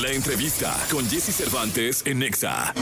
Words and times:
La 0.00 0.12
entrevista 0.12 0.74
con 0.90 1.06
Jesse 1.10 1.34
Cervantes 1.34 2.02
en 2.06 2.20
Nexa. 2.20 2.72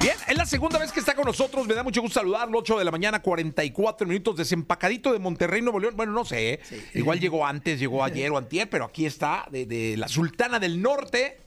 Bien, 0.00 0.16
es 0.26 0.36
la 0.36 0.46
segunda 0.46 0.78
vez 0.78 0.90
que 0.92 1.00
está 1.00 1.14
con 1.14 1.26
nosotros. 1.26 1.66
Me 1.66 1.74
da 1.74 1.82
mucho 1.82 2.00
gusto 2.00 2.20
saludarlo. 2.20 2.58
8 2.60 2.78
de 2.78 2.84
la 2.86 2.90
mañana, 2.90 3.20
44 3.20 4.06
minutos, 4.06 4.36
desempacadito 4.36 5.12
de 5.12 5.18
Monterrey, 5.18 5.60
Nuevo 5.60 5.78
León. 5.78 5.94
Bueno, 5.94 6.12
no 6.12 6.24
sé. 6.24 6.54
¿eh? 6.54 6.60
Igual 6.94 7.20
llegó 7.20 7.44
antes, 7.44 7.78
llegó 7.78 8.02
ayer 8.02 8.30
o 8.30 8.38
antier, 8.38 8.70
pero 8.70 8.86
aquí 8.86 9.04
está, 9.04 9.46
de, 9.50 9.66
de 9.66 9.98
la 9.98 10.08
Sultana 10.08 10.58
del 10.58 10.80
Norte. 10.80 11.38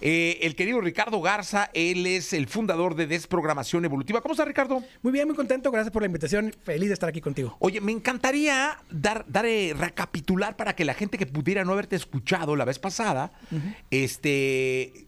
Eh, 0.00 0.38
el 0.42 0.54
querido 0.54 0.80
Ricardo 0.80 1.20
Garza, 1.20 1.70
él 1.74 2.06
es 2.06 2.32
el 2.32 2.46
fundador 2.46 2.94
de 2.94 3.06
Desprogramación 3.06 3.84
Evolutiva. 3.84 4.20
¿Cómo 4.20 4.32
está, 4.32 4.44
Ricardo? 4.44 4.82
Muy 5.02 5.12
bien, 5.12 5.26
muy 5.26 5.36
contento. 5.36 5.70
Gracias 5.70 5.92
por 5.92 6.02
la 6.02 6.06
invitación. 6.06 6.54
Feliz 6.62 6.88
de 6.88 6.94
estar 6.94 7.08
aquí 7.08 7.20
contigo. 7.20 7.56
Oye, 7.60 7.80
me 7.80 7.92
encantaría 7.92 8.78
dar, 8.90 9.24
dar 9.28 9.46
eh, 9.46 9.74
recapitular 9.76 10.56
para 10.56 10.74
que 10.74 10.84
la 10.84 10.94
gente 10.94 11.18
que 11.18 11.26
pudiera 11.26 11.64
no 11.64 11.72
haberte 11.72 11.96
escuchado 11.96 12.56
la 12.56 12.64
vez 12.64 12.78
pasada, 12.78 13.32
este 13.90 15.06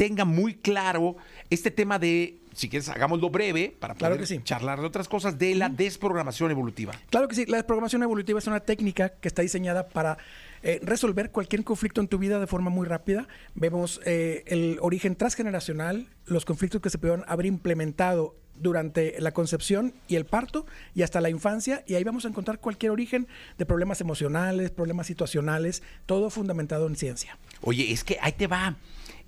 tenga 0.00 0.24
muy 0.24 0.54
claro 0.54 1.16
este 1.50 1.70
tema 1.70 1.98
de, 1.98 2.38
si 2.54 2.70
quieres, 2.70 2.88
hagámoslo 2.88 3.28
breve 3.28 3.76
para 3.78 3.94
poder 3.94 4.26
sí. 4.26 4.40
charlar 4.42 4.80
de 4.80 4.86
otras 4.86 5.08
cosas, 5.08 5.38
de 5.38 5.54
la 5.54 5.68
desprogramación 5.68 6.50
evolutiva. 6.50 6.94
Claro 7.10 7.28
que 7.28 7.34
sí, 7.34 7.44
la 7.44 7.58
desprogramación 7.58 8.02
evolutiva 8.02 8.38
es 8.38 8.46
una 8.46 8.60
técnica 8.60 9.10
que 9.10 9.28
está 9.28 9.42
diseñada 9.42 9.88
para 9.88 10.16
eh, 10.62 10.80
resolver 10.82 11.30
cualquier 11.30 11.64
conflicto 11.64 12.00
en 12.00 12.08
tu 12.08 12.18
vida 12.18 12.38
de 12.38 12.46
forma 12.46 12.70
muy 12.70 12.86
rápida. 12.86 13.28
Vemos 13.54 14.00
eh, 14.04 14.44
el 14.46 14.78
origen 14.80 15.16
transgeneracional, 15.16 16.08
los 16.26 16.44
conflictos 16.44 16.80
que 16.80 16.90
se 16.90 16.98
pudieron 16.98 17.24
haber 17.28 17.46
implementado 17.46 18.36
durante 18.60 19.18
la 19.20 19.32
concepción 19.32 19.94
y 20.06 20.16
el 20.16 20.26
parto 20.26 20.66
y 20.94 21.02
hasta 21.02 21.20
la 21.20 21.30
infancia 21.30 21.82
y 21.86 21.94
ahí 21.94 22.04
vamos 22.04 22.24
a 22.24 22.28
encontrar 22.28 22.60
cualquier 22.60 22.92
origen 22.92 23.26
de 23.58 23.66
problemas 23.66 24.00
emocionales, 24.00 24.70
problemas 24.70 25.06
situacionales, 25.06 25.82
todo 26.06 26.30
fundamentado 26.30 26.86
en 26.86 26.96
ciencia. 26.96 27.38
Oye, 27.62 27.90
es 27.90 28.04
que 28.04 28.18
ahí 28.20 28.32
te 28.32 28.46
va. 28.46 28.76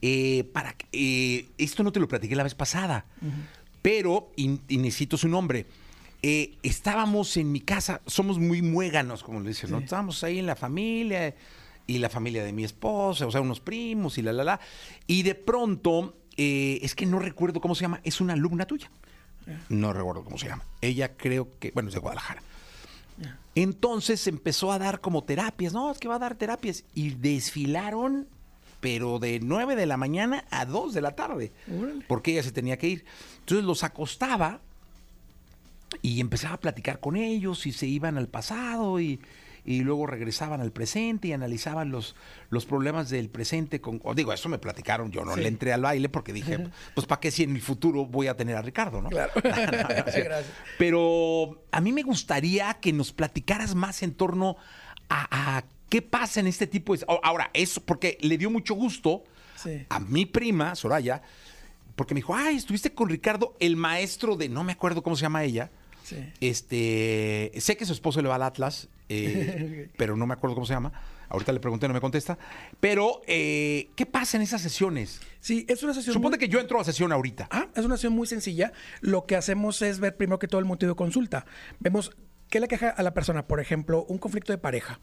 Eh, 0.05 0.45
para 0.53 0.75
eh, 0.93 1.47
esto 1.59 1.83
no 1.83 1.93
te 1.93 2.01
lo 2.01 2.09
platiqué 2.09 2.35
la 2.35 2.43
vez 2.43 2.55
pasada, 2.55 3.07
pero 3.81 4.33
y, 4.37 4.59
y 4.69 4.79
necesito 4.79 5.17
su 5.17 5.29
nombre. 5.29 5.67
Eh, 6.23 6.57
estábamos 6.63 7.37
en 7.37 7.51
mi 7.51 7.61
casa, 7.61 8.01
somos 8.07 8.39
muy 8.39 8.63
muéganos, 8.63 9.25
como 9.25 9.41
le 9.41 9.49
dicen, 9.49 9.71
¿no? 9.73 9.79
Estábamos 9.79 10.23
ahí 10.23 10.39
en 10.39 10.47
la 10.47 10.55
familia 10.55 11.35
y 11.87 11.99
la 11.99 12.09
familia 12.09 12.45
de 12.45 12.53
mi 12.53 12.63
esposa, 12.63 13.27
o 13.27 13.31
sea, 13.33 13.41
unos 13.41 13.59
primos 13.59 14.19
y 14.19 14.23
la 14.23 14.33
la 14.33 14.45
la. 14.45 14.61
Y 15.09 15.25
de 15.25 15.35
pronto, 15.35 16.17
eh, 16.37 16.79
es 16.83 16.95
que 16.95 17.07
no 17.07 17.19
recuerdo 17.19 17.61
cómo 17.61 17.75
se 17.75 17.83
llama, 17.83 18.01
es 18.05 18.21
una 18.21 18.35
alumna 18.35 18.67
tuya. 18.67 18.91
No 19.69 19.93
recuerdo 19.93 20.23
cómo 20.23 20.39
se 20.39 20.47
llama. 20.47 20.65
Ella 20.81 21.17
creo 21.17 21.49
que, 21.59 21.73
bueno, 21.73 21.89
es 21.89 21.95
de 21.95 22.01
Guadalajara. 22.01 22.43
Entonces 23.55 24.27
empezó 24.27 24.73
a 24.73 24.79
dar 24.79 25.01
como 25.01 25.25
terapias, 25.25 25.73
no, 25.73 25.91
es 25.91 25.99
que 25.99 26.09
va 26.09 26.15
a 26.15 26.21
dar 26.21 26.37
terapias. 26.37 26.85
Y 26.95 27.11
desfilaron, 27.11 28.29
pero 28.81 29.19
de 29.19 29.41
9 29.43 29.77
de 29.77 29.87
la 29.87 29.97
mañana 29.97 30.45
a 30.51 30.65
2 30.65 30.95
de 30.95 31.01
la 31.03 31.17
tarde, 31.17 31.53
Órale. 31.69 32.05
porque 32.07 32.33
ella 32.33 32.43
se 32.43 32.53
tenía 32.53 32.79
que 32.79 32.89
ir. 32.89 33.05
Entonces 33.41 33.65
los 33.67 33.85
acostaba 33.85 34.61
y 36.03 36.21
empezaba 36.21 36.55
a 36.57 36.61
platicar 36.61 37.01
con 37.01 37.17
ellos 37.17 37.67
y 37.67 37.73
se 37.73 37.87
iban 37.87 38.19
al 38.19 38.29
pasado 38.29 38.99
y, 39.01 39.21
y 39.65 39.81
luego 39.83 40.07
regresaban 40.07 40.61
al 40.61 40.73
presente 40.73 41.29
y 41.29 41.33
analizaban 41.33 41.91
los, 41.91 42.17
los 42.51 42.67
problemas 42.67 43.09
del 43.09 43.31
presente. 43.31 43.81
Con, 43.81 44.01
o 44.03 44.13
digo, 44.15 44.33
eso 44.33 44.49
me 44.49 44.59
platicaron, 44.59 45.13
yo 45.13 45.25
no 45.25 45.35
Sí. 45.37 45.41
le 45.43 45.49
entré 45.49 45.73
al 45.73 45.83
baile 45.83 46.09
porque 46.09 46.33
dije, 46.33 46.67
pues 46.95 47.07
¿para 47.07 47.21
qué 47.21 47.31
si 47.31 47.45
en 47.45 47.55
el 47.55 47.63
futuro 47.63 48.05
voy 48.05 48.27
a 48.27 48.37
tener 48.37 48.57
a 48.57 48.63
Ricardo, 48.63 49.01
no? 49.01 49.09
Claro. 49.11 49.33
No. 49.43 49.89
Gracias. 49.89 50.47
Pero 50.79 51.63
a 51.71 51.81
mí 51.81 51.93
me 51.93 52.03
gustaría 52.03 52.75
que 52.75 52.93
nos 52.93 53.13
platicaras 53.13 53.75
más 53.77 54.03
en 54.03 54.15
torno 54.15 54.57
a, 55.09 55.59
a 55.59 55.65
qué 55.89 56.03
pasa 56.03 56.41
en 56.41 56.49
este 56.49 56.67
tipo 56.67 56.97
de... 56.97 57.05
Ahora, 57.23 57.51
eso, 57.55 57.81
porque 57.85 58.19
le 58.21 58.37
dio 58.39 58.51
mucho 58.51 58.75
gusto 58.75 59.23
Sí. 59.55 59.87
a 59.91 60.01
mi 60.01 60.27
prima, 60.27 60.75
Soraya, 60.75 61.23
porque 61.95 62.15
me 62.15 62.19
dijo, 62.19 62.35
ay, 62.35 62.57
estuviste 62.57 62.93
con 62.95 63.09
Ricardo, 63.09 63.57
el 63.61 63.77
maestro 63.77 64.35
de, 64.35 64.49
no 64.49 64.65
me 64.65 64.73
acuerdo 64.73 65.05
cómo 65.05 65.15
se 65.15 65.23
llama 65.23 65.45
ella. 65.45 65.71
Sí. 66.05 66.17
Este, 66.41 67.53
sé 67.61 67.77
que 67.77 67.87
su 67.87 67.93
esposo 67.93 68.21
le 68.23 68.29
va 68.29 68.37
al 68.37 68.43
Atlas, 68.43 68.89
eh, 69.09 69.91
pero 69.97 70.17
no 70.17 70.27
me 70.27 70.35
acuerdo 70.35 70.55
cómo 70.55 70.67
se 70.67 70.75
llama. 70.75 70.93
Ahorita 71.29 71.53
le 71.53 71.61
pregunté, 71.61 71.89
no 71.89 71.95
me 71.95 72.01
contesta. 72.01 72.37
Pero, 72.79 73.23
eh, 73.27 73.89
¿qué 73.97 74.05
pasa 74.05 74.37
en 74.37 74.43
esas 74.43 74.61
sesiones? 74.61 75.21
Sí, 75.41 75.65
es 75.69 75.83
una 75.83 75.95
sesión 75.95 76.13
Suponte 76.13 76.37
muy- 76.37 76.47
que 76.47 76.53
yo 76.53 76.61
entro 76.61 76.79
a 76.79 76.85
sesión 76.85 77.11
ahorita. 77.11 77.49
Ah, 77.51 77.69
es 77.75 77.85
una 77.87 77.97
sesión 77.97 78.13
muy 78.13 78.27
sencilla. 78.27 78.73
Lo 79.01 79.25
que 79.25 79.37
hacemos 79.37 79.81
es 79.81 79.99
ver 79.99 80.17
primero 80.17 80.39
que 80.39 80.47
todo 80.49 80.59
el 80.59 80.67
motivo 80.67 80.93
de 80.93 80.97
consulta. 80.97 81.47
Vemos 81.81 82.13
qué 82.51 82.61
le 82.61 82.69
queja 82.69 82.91
a 82.91 83.03
la 83.03 83.15
persona. 83.15 83.47
Por 83.47 83.61
ejemplo, 83.61 84.05
un 84.11 84.19
conflicto 84.19 84.53
de 84.53 84.59
pareja. 84.59 85.01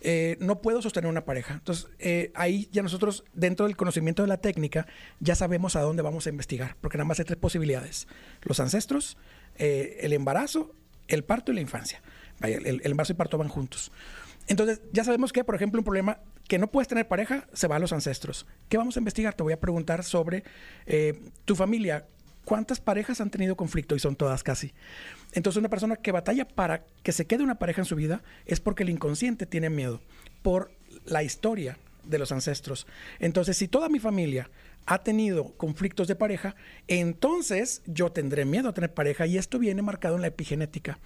Eh, 0.00 0.36
no 0.38 0.62
puedo 0.62 0.80
sostener 0.80 1.10
una 1.10 1.24
pareja. 1.24 1.54
Entonces, 1.54 1.88
eh, 1.98 2.30
ahí 2.36 2.68
ya 2.70 2.84
nosotros, 2.84 3.24
dentro 3.32 3.66
del 3.66 3.76
conocimiento 3.76 4.22
de 4.22 4.28
la 4.28 4.36
técnica, 4.36 4.86
ya 5.18 5.34
sabemos 5.34 5.74
a 5.74 5.80
dónde 5.80 6.02
vamos 6.02 6.26
a 6.28 6.30
investigar. 6.30 6.76
Porque 6.80 6.98
nada 6.98 7.08
más 7.08 7.18
hay 7.18 7.24
tres 7.24 7.38
posibilidades. 7.38 8.06
Los 8.42 8.60
ancestros, 8.60 9.16
eh, 9.56 9.98
el 10.00 10.12
embarazo, 10.12 10.74
el 11.08 11.24
parto 11.24 11.52
y 11.52 11.54
la 11.54 11.60
infancia. 11.60 12.02
El 12.42 12.80
embarazo 12.84 13.12
y 13.12 13.16
parto 13.16 13.38
van 13.38 13.48
juntos. 13.48 13.92
Entonces, 14.46 14.80
ya 14.92 15.04
sabemos 15.04 15.32
que, 15.32 15.44
por 15.44 15.54
ejemplo, 15.54 15.80
un 15.80 15.84
problema 15.84 16.18
que 16.48 16.58
no 16.58 16.70
puedes 16.70 16.88
tener 16.88 17.08
pareja 17.08 17.46
se 17.52 17.66
va 17.66 17.76
a 17.76 17.78
los 17.78 17.92
ancestros. 17.92 18.46
¿Qué 18.68 18.76
vamos 18.76 18.96
a 18.96 19.00
investigar? 19.00 19.34
Te 19.34 19.42
voy 19.42 19.52
a 19.52 19.60
preguntar 19.60 20.04
sobre 20.04 20.44
eh, 20.86 21.18
tu 21.44 21.56
familia. 21.56 22.06
¿Cuántas 22.44 22.80
parejas 22.80 23.20
han 23.22 23.30
tenido 23.30 23.56
conflicto? 23.56 23.96
Y 23.96 24.00
son 24.00 24.16
todas 24.16 24.42
casi. 24.42 24.72
Entonces, 25.32 25.58
una 25.58 25.70
persona 25.70 25.96
que 25.96 26.12
batalla 26.12 26.46
para 26.46 26.84
que 27.02 27.12
se 27.12 27.26
quede 27.26 27.42
una 27.42 27.58
pareja 27.58 27.80
en 27.80 27.86
su 27.86 27.96
vida 27.96 28.22
es 28.44 28.60
porque 28.60 28.82
el 28.82 28.90
inconsciente 28.90 29.46
tiene 29.46 29.70
miedo 29.70 30.02
por 30.42 30.70
la 31.06 31.22
historia 31.22 31.78
de 32.06 32.18
los 32.18 32.32
ancestros. 32.32 32.86
Entonces, 33.18 33.56
si 33.56 33.68
toda 33.68 33.88
mi 33.88 33.98
familia 33.98 34.50
ha 34.86 35.02
tenido 35.02 35.54
conflictos 35.56 36.08
de 36.08 36.14
pareja, 36.14 36.54
entonces 36.88 37.82
yo 37.86 38.12
tendré 38.12 38.44
miedo 38.44 38.68
a 38.68 38.74
tener 38.74 38.92
pareja 38.92 39.26
y 39.26 39.38
esto 39.38 39.58
viene 39.58 39.82
marcado 39.82 40.16
en 40.16 40.22
la 40.22 40.28
epigenética. 40.28 40.98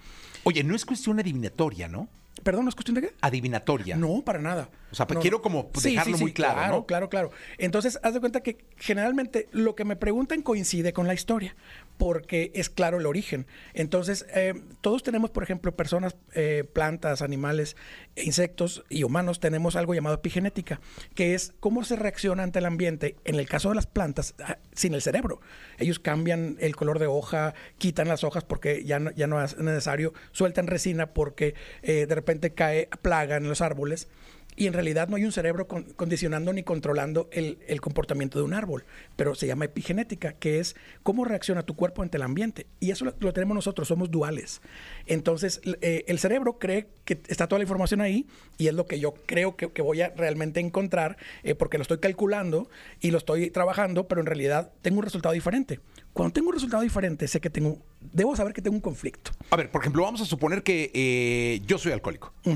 Oye, 0.43 0.63
no 0.63 0.75
es 0.75 0.85
cuestión 0.85 1.19
adivinatoria, 1.19 1.87
¿no? 1.87 2.09
Perdón, 2.43 2.65
¿no 2.65 2.69
es 2.69 2.75
cuestión 2.75 2.95
de 2.95 3.01
qué? 3.01 3.13
Adivinatoria. 3.21 3.95
No, 3.95 4.21
para 4.23 4.39
nada. 4.39 4.69
O 4.91 4.95
sea, 4.95 5.05
No, 5.09 5.19
quiero 5.19 5.41
como 5.41 5.69
dejarlo 5.81 6.17
muy 6.17 6.33
claro, 6.33 6.55
Claro, 6.55 6.75
¿no? 6.75 6.85
claro, 6.85 7.09
claro. 7.09 7.31
Entonces, 7.57 7.99
haz 8.03 8.13
de 8.13 8.19
cuenta 8.19 8.41
que 8.41 8.57
generalmente 8.77 9.47
lo 9.51 9.75
que 9.75 9.85
me 9.85 9.95
preguntan 9.95 10.41
coincide 10.41 10.93
con 10.93 11.07
la 11.07 11.13
historia, 11.13 11.55
porque 11.97 12.51
es 12.55 12.69
claro 12.69 12.97
el 12.97 13.05
origen. 13.05 13.45
Entonces, 13.73 14.25
eh, 14.33 14.53
todos 14.81 15.03
tenemos, 15.03 15.29
por 15.29 15.43
ejemplo, 15.43 15.75
personas, 15.75 16.15
eh, 16.33 16.63
plantas, 16.71 17.21
animales, 17.21 17.75
insectos 18.15 18.83
y 18.89 19.03
humanos, 19.03 19.39
tenemos 19.39 19.75
algo 19.75 19.93
llamado 19.93 20.15
epigenética, 20.15 20.79
que 21.13 21.35
es 21.35 21.53
cómo 21.59 21.83
se 21.83 21.95
reacciona 21.95 22.43
ante 22.43 22.59
el 22.59 22.65
ambiente. 22.65 23.15
En 23.25 23.35
el 23.35 23.47
caso 23.47 23.69
de 23.69 23.75
las 23.75 23.85
plantas, 23.87 24.35
ah, 24.43 24.57
sin 24.73 24.93
el 24.93 25.01
cerebro. 25.01 25.41
Ellos 25.77 25.99
cambian 25.99 26.57
el 26.59 26.75
color 26.75 26.99
de 26.99 27.07
hoja, 27.07 27.53
quitan 27.77 28.07
las 28.07 28.23
hojas 28.23 28.43
porque 28.43 28.83
ya 28.85 28.99
no, 28.99 29.11
ya 29.11 29.27
no 29.27 29.43
es 29.43 29.57
necesario, 29.57 30.13
sueltan 30.31 30.67
resina 30.67 31.07
porque 31.13 31.53
eh, 31.81 32.05
de 32.07 32.15
repente 32.15 32.53
cae 32.53 32.89
plaga 33.01 33.37
en 33.37 33.47
los 33.47 33.61
árboles 33.61 34.07
y 34.55 34.67
en 34.67 34.73
realidad 34.73 35.07
no 35.07 35.15
hay 35.15 35.23
un 35.23 35.31
cerebro 35.31 35.67
con- 35.67 35.83
condicionando 35.93 36.51
ni 36.51 36.63
controlando 36.63 37.29
el, 37.31 37.59
el 37.67 37.79
comportamiento 37.79 38.39
de 38.39 38.43
un 38.45 38.53
árbol, 38.53 38.83
pero 39.15 39.33
se 39.35 39.47
llama 39.47 39.65
epigenética, 39.65 40.33
que 40.33 40.59
es 40.59 40.75
cómo 41.01 41.23
reacciona 41.23 41.63
tu 41.63 41.75
cuerpo 41.75 42.01
ante 42.01 42.17
el 42.17 42.23
ambiente. 42.23 42.67
Y 42.81 42.91
eso 42.91 43.05
lo, 43.05 43.13
lo 43.19 43.31
tenemos 43.33 43.55
nosotros, 43.55 43.87
somos 43.87 44.11
duales. 44.11 44.61
Entonces, 45.05 45.61
eh, 45.81 46.03
el 46.07 46.19
cerebro 46.19 46.59
cree 46.59 46.87
que 47.05 47.21
está 47.27 47.47
toda 47.47 47.59
la 47.59 47.63
información 47.63 48.01
ahí 48.01 48.27
y 48.57 48.67
es 48.67 48.73
lo 48.73 48.85
que 48.85 48.99
yo 48.99 49.13
creo 49.25 49.55
que, 49.55 49.71
que 49.71 49.81
voy 49.81 50.01
a 50.01 50.09
realmente 50.09 50.59
encontrar 50.59 51.17
eh, 51.43 51.55
porque 51.55 51.77
lo 51.77 51.83
estoy 51.83 51.99
calculando 51.99 52.69
y 52.99 53.11
lo 53.11 53.17
estoy 53.17 53.49
trabajando, 53.51 54.07
pero 54.07 54.19
en 54.21 54.27
realidad 54.27 54.71
tengo 54.81 54.97
un 54.99 55.03
resultado 55.05 55.33
diferente. 55.33 55.79
Cuando 56.11 56.33
tengo 56.33 56.49
un 56.49 56.55
resultado 56.55 56.83
diferente, 56.83 57.27
sé 57.27 57.39
que 57.39 57.49
tengo, 57.49 57.77
debo 58.01 58.35
saber 58.35 58.53
que 58.53 58.61
tengo 58.61 58.75
un 58.75 58.81
conflicto. 58.81 59.31
A 59.51 59.55
ver, 59.55 59.71
por 59.71 59.81
ejemplo, 59.81 60.03
vamos 60.03 60.19
a 60.21 60.25
suponer 60.25 60.63
que 60.63 60.91
eh, 60.93 61.61
yo 61.65 61.77
soy 61.77 61.91
alcohólico. 61.93 62.33
O 62.45 62.51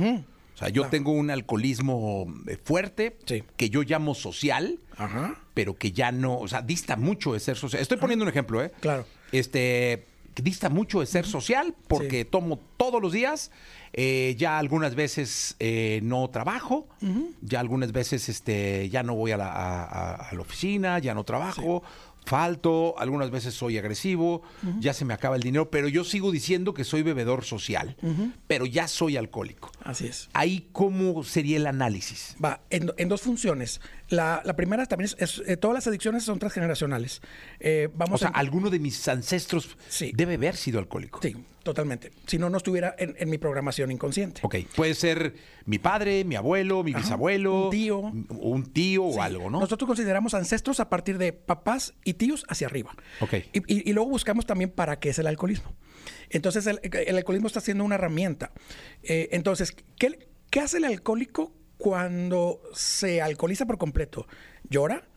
sea, 0.64 0.70
yo 0.70 0.84
Claro. 0.84 0.90
tengo 0.92 1.12
un 1.12 1.30
alcoholismo 1.32 2.26
eh, 2.48 2.58
fuerte, 2.64 3.18
Sí. 3.26 3.44
que 3.58 3.70
yo 3.70 3.84
llamo 3.84 4.16
social, 4.16 4.80
Ajá. 4.98 5.36
pero 5.54 5.76
que 5.76 5.92
ya 5.92 6.12
no, 6.12 6.38
o 6.40 6.48
sea, 6.48 6.62
dista 6.62 6.96
mucho 6.96 7.34
de 7.34 7.40
ser 7.40 7.58
social. 7.58 7.82
Estoy 7.82 7.98
poniendo 7.98 8.24
un 8.24 8.30
ejemplo, 8.30 8.62
¿eh? 8.64 8.72
Claro. 8.80 9.06
Este, 9.32 10.06
dista 10.36 10.70
mucho 10.70 11.00
de 11.00 11.06
ser 11.06 11.26
social 11.26 11.76
porque 11.88 12.22
Sí. 12.24 12.26
tomo 12.30 12.60
todos 12.78 13.02
los 13.02 13.12
días. 13.14 13.52
eh, 13.96 14.34
ya 14.40 14.58
algunas 14.58 14.96
veces 14.96 15.56
eh, 15.60 16.00
no 16.02 16.28
trabajo, 16.32 16.88
ya 17.42 17.60
algunas 17.60 17.92
veces 17.92 18.28
este, 18.28 18.90
ya 18.90 19.04
no 19.04 19.14
voy 19.14 19.30
a 19.34 19.38
la, 19.38 19.50
a- 19.52 19.84
a- 19.84 20.16
a 20.30 20.34
la 20.34 20.42
oficina, 20.42 20.98
ya 20.98 21.14
no 21.14 21.24
trabajo, 21.24 21.84
falto, 22.26 22.96
algunas 22.98 23.32
veces 23.32 23.54
soy 23.54 23.78
agresivo, 23.78 24.42
ya 24.80 24.94
se 24.94 25.06
me 25.06 25.14
acaba 25.14 25.36
el 25.36 25.44
dinero, 25.44 25.70
pero 25.70 25.88
yo 25.88 26.04
sigo 26.04 26.32
diciendo 26.32 26.74
que 26.74 26.84
soy 26.84 27.04
bebedor 27.04 27.44
social, 27.44 27.96
pero 28.48 28.66
ya 28.66 28.88
soy 28.88 29.18
alcohólico. 29.18 29.72
Así 29.84 30.08
es. 30.08 30.30
Ahí, 30.34 30.68
¿cómo 30.72 31.24
sería 31.24 31.58
el 31.58 31.68
análisis? 31.68 32.36
Va, 32.44 32.62
en, 32.70 32.92
en 32.98 33.10
dos 33.10 33.22
funciones. 33.22 33.82
La, 34.10 34.42
la 34.46 34.56
primera 34.56 34.86
también 34.86 35.12
es, 35.18 35.40
es, 35.40 35.44
eh, 35.48 35.58
todas 35.58 35.76
las 35.76 35.88
adicciones 35.88 36.24
son 36.24 36.40
transgeneracionales. 36.40 37.22
Eh, 37.60 37.90
O 37.94 37.98
vamos 37.98 38.20
sea, 38.20 38.30
a... 38.30 38.40
alguno 38.40 38.70
de 38.70 38.80
mis 38.80 39.08
ancestros 39.08 39.78
Sí. 39.90 40.12
debe 40.16 40.36
haber 40.36 40.56
sido 40.56 40.80
alcohólico. 40.80 41.20
Sí, 41.22 41.36
totalmente. 41.64 42.12
Si 42.28 42.38
no, 42.38 42.50
no 42.50 42.58
estuviera 42.58 42.94
en, 43.00 43.16
en 43.18 43.30
mi 43.30 43.38
programación 43.38 43.92
inconsciente. 43.92 44.42
Ok, 44.44 44.56
puede 44.76 44.94
ser 44.94 45.34
mi 45.66 45.80
padre, 45.80 46.24
mi 46.26 46.36
abuelo, 46.36 46.84
mi 46.84 46.94
bisabuelo. 46.94 47.66
un 47.66 47.70
tío. 47.72 48.00
Un 48.00 48.72
tío 48.74 49.06
o 49.06 49.14
Sí. 49.14 49.20
algo, 49.20 49.50
¿no? 49.50 49.60
Nosotros 49.60 49.88
consideramos 49.88 50.34
ancestros 50.34 50.80
a 50.80 50.90
partir 50.90 51.18
de 51.18 51.34
papás 51.34 51.94
y 52.04 52.14
tíos 52.16 52.46
hacia 52.50 52.68
arriba. 52.68 52.96
Ok. 53.22 53.34
Y, 53.54 53.60
y- 53.74 53.90
y 53.90 53.94
luego 53.94 54.10
buscamos 54.10 54.46
también 54.46 54.70
para 54.70 55.00
qué 55.00 55.10
es 55.10 55.20
el 55.20 55.28
alcoholismo. 55.28 55.74
Entonces, 56.30 56.68
el, 56.68 56.80
el 56.84 57.16
alcoholismo 57.18 57.48
está 57.48 57.62
siendo 57.62 57.84
una 57.84 57.96
herramienta. 57.96 58.52
Eh, 59.04 59.30
entonces, 59.32 59.74
¿qué, 59.98 60.28
qué 60.50 60.60
hace 60.60 60.78
el 60.78 60.86
alcohólico 60.86 61.54
cuando 61.78 62.62
se 62.74 63.22
alcoholiza 63.22 63.66
por 63.66 63.78
completo? 63.78 64.28
¿Llora? 64.70 65.08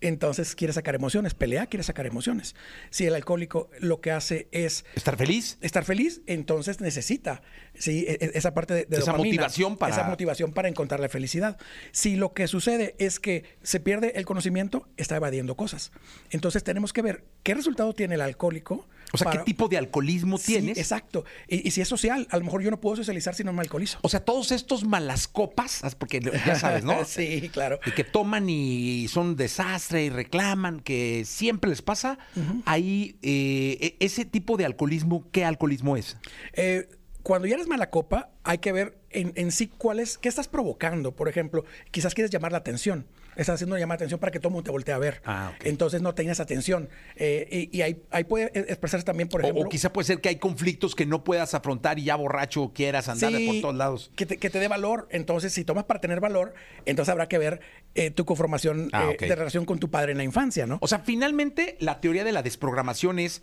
Entonces 0.00 0.54
quiere 0.54 0.72
sacar 0.74 0.94
emociones, 0.94 1.32
pelea, 1.34 1.66
quiere 1.66 1.82
sacar 1.82 2.06
emociones. 2.06 2.54
Si 2.90 3.06
el 3.06 3.14
alcohólico 3.14 3.70
lo 3.80 4.00
que 4.00 4.10
hace 4.10 4.46
es 4.52 4.84
¿Estar 4.94 5.16
feliz? 5.16 5.56
estar 5.62 5.84
feliz, 5.84 6.20
entonces 6.26 6.80
necesita 6.80 7.40
¿sí? 7.74 8.04
e- 8.06 8.18
e- 8.20 8.30
esa 8.34 8.52
parte 8.52 8.74
de, 8.74 8.84
de 8.84 8.96
Esa 8.98 9.12
dopamina, 9.12 9.36
motivación 9.42 9.76
para- 9.78 9.94
esa 9.94 10.04
motivación 10.04 10.52
para 10.52 10.68
encontrar 10.68 11.00
la 11.00 11.08
felicidad. 11.08 11.56
Si 11.92 12.16
lo 12.16 12.34
que 12.34 12.46
sucede 12.46 12.94
es 12.98 13.18
que 13.20 13.44
se 13.62 13.80
pierde 13.80 14.12
el 14.16 14.26
conocimiento, 14.26 14.86
está 14.98 15.16
evadiendo 15.16 15.56
cosas. 15.56 15.92
Entonces 16.30 16.62
tenemos 16.62 16.92
que 16.92 17.00
ver 17.02 17.24
qué 17.42 17.54
resultado 17.54 17.94
tiene 17.94 18.16
el 18.16 18.20
alcohólico. 18.20 18.86
O 19.12 19.16
sea, 19.18 19.26
para- 19.26 19.38
¿qué 19.40 19.44
tipo 19.44 19.68
de 19.68 19.78
alcoholismo 19.78 20.36
Sí, 20.38 20.52
tienes? 20.54 20.78
exacto. 20.78 21.24
Y, 21.48 21.66
y 21.66 21.70
si 21.70 21.80
es 21.80 21.88
social, 21.88 22.26
a 22.30 22.36
lo 22.38 22.44
mejor 22.44 22.62
yo 22.62 22.70
no 22.70 22.80
puedo 22.80 22.96
socializar 22.96 23.34
si 23.34 23.44
no 23.44 23.52
me 23.52 23.60
alcoholizo. 23.62 23.98
O 24.02 24.08
sea, 24.08 24.20
todos 24.24 24.52
estos 24.52 24.84
malas 24.84 25.28
copas, 25.28 25.82
porque 25.98 26.20
ya 26.20 26.54
sabes, 26.56 26.84
¿no? 26.84 27.04
sí, 27.06 27.48
claro. 27.52 27.78
Y 27.86 27.92
que 27.92 28.04
toman 28.04 28.48
y 28.50 29.06
son 29.08 29.36
desastre 29.36 30.04
y 30.04 30.10
reclaman, 30.10 30.80
que 30.80 31.24
siempre 31.24 31.70
les 31.70 31.82
pasa. 31.82 32.18
Ahí, 32.64 33.16
eh, 33.22 33.78
e- 33.80 33.96
ese 34.04 34.24
tipo 34.24 34.56
de 34.56 34.64
alcoholismo, 34.66 35.28
¿qué 35.30 35.44
alcoholismo 35.44 35.96
es? 35.96 36.16
Eh, 36.54 36.88
cuando 37.22 37.48
ya 37.48 37.54
eres 37.56 37.66
mala 37.68 37.90
copa, 37.90 38.30
hay 38.44 38.58
que 38.58 38.70
ver 38.72 38.98
en, 39.10 39.32
en 39.36 39.50
sí 39.52 39.66
cuál 39.66 39.98
es, 40.00 40.16
qué 40.18 40.28
estás 40.28 40.46
provocando. 40.48 41.12
Por 41.16 41.28
ejemplo, 41.28 41.64
quizás 41.90 42.14
quieres 42.14 42.30
llamar 42.30 42.52
la 42.52 42.58
atención. 42.58 43.06
Estás 43.36 43.54
haciendo 43.54 43.74
una 43.74 43.80
llamada 43.80 43.98
de 43.98 44.04
atención 44.04 44.20
para 44.20 44.32
que 44.32 44.38
todo 44.40 44.48
el 44.48 44.54
mundo 44.54 44.64
te 44.64 44.70
voltee 44.70 44.94
a 44.94 44.98
ver. 44.98 45.20
Ah, 45.24 45.52
ok. 45.54 45.66
Entonces 45.66 46.02
no 46.02 46.14
tengas 46.14 46.40
atención. 46.40 46.88
Eh, 47.16 47.68
y 47.70 47.76
y 47.76 47.82
ahí, 47.82 48.02
ahí 48.10 48.24
puede 48.24 48.46
expresarse 48.54 49.04
también, 49.04 49.28
por 49.28 49.42
ejemplo. 49.42 49.64
o, 49.64 49.68
quizá 49.68 49.92
puede 49.92 50.06
ser 50.06 50.20
que 50.20 50.30
hay 50.30 50.36
conflictos 50.36 50.94
que 50.94 51.04
no 51.06 51.22
puedas 51.24 51.54
afrontar 51.54 51.98
y 51.98 52.04
ya 52.04 52.16
borracho 52.16 52.72
quieras 52.74 53.08
andar 53.08 53.32
Sí, 53.32 53.46
por 53.46 53.60
todos 53.60 53.74
lados. 53.76 54.10
Que 54.16 54.26
te, 54.26 54.38
que 54.38 54.50
te 54.50 54.58
dé 54.58 54.68
valor. 54.68 55.06
Entonces, 55.10 55.52
si 55.52 55.64
tomas 55.64 55.84
para 55.84 56.00
tener 56.00 56.20
valor, 56.20 56.54
entonces 56.86 57.12
habrá 57.12 57.28
que 57.28 57.38
ver 57.38 57.60
eh, 57.94 58.10
tu 58.10 58.24
conformación 58.24 58.88
Ah, 58.92 59.10
eh, 59.18 59.26
de 59.26 59.34
relación 59.34 59.64
con 59.64 59.78
tu 59.78 59.90
padre 59.90 60.12
en 60.12 60.18
la 60.18 60.24
infancia, 60.24 60.66
¿no? 60.66 60.78
O 60.80 60.88
sea, 60.88 61.00
finalmente 61.00 61.76
la 61.80 62.00
teoría 62.00 62.24
de 62.24 62.32
la 62.32 62.42
desprogramación 62.42 63.18
es 63.18 63.42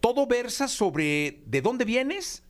todo 0.00 0.26
versa 0.26 0.68
sobre 0.68 1.40
de 1.46 1.60
dónde 1.60 1.84
vienes, 1.84 2.44